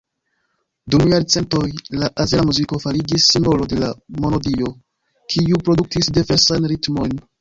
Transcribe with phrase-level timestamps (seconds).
[0.93, 1.67] Dum jarcentoj,
[2.03, 3.91] la azera muziko fariĝis simbolo de la
[4.25, 4.73] monodio,
[5.35, 7.15] kiuj produktis diversajn ritmojn.